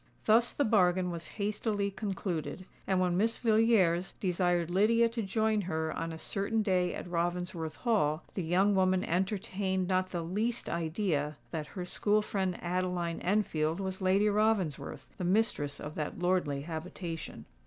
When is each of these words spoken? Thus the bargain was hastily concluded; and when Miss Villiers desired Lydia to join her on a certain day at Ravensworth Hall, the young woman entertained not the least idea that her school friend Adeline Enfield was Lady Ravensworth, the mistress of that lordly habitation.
Thus 0.25 0.51
the 0.51 0.65
bargain 0.65 1.11
was 1.11 1.27
hastily 1.37 1.91
concluded; 1.91 2.65
and 2.87 2.99
when 2.99 3.17
Miss 3.17 3.37
Villiers 3.37 4.13
desired 4.19 4.71
Lydia 4.71 5.07
to 5.09 5.21
join 5.21 5.61
her 5.61 5.93
on 5.95 6.11
a 6.11 6.17
certain 6.17 6.63
day 6.63 6.95
at 6.95 7.07
Ravensworth 7.07 7.75
Hall, 7.75 8.23
the 8.33 8.41
young 8.41 8.73
woman 8.73 9.03
entertained 9.03 9.87
not 9.87 10.09
the 10.09 10.23
least 10.23 10.67
idea 10.67 11.37
that 11.51 11.67
her 11.77 11.85
school 11.85 12.23
friend 12.23 12.57
Adeline 12.63 13.21
Enfield 13.21 13.79
was 13.79 14.01
Lady 14.01 14.27
Ravensworth, 14.27 15.05
the 15.19 15.23
mistress 15.23 15.79
of 15.79 15.93
that 15.93 16.17
lordly 16.17 16.61
habitation. 16.61 17.45